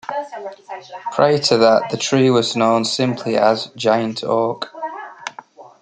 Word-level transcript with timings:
Prior 1.11 1.37
to 1.37 1.57
that, 1.59 1.89
the 1.91 1.97
tree 1.97 2.31
was 2.31 2.55
known 2.55 2.85
simply 2.85 3.37
as 3.37 3.67
Giant 3.75 4.23
Oak. 4.23 4.73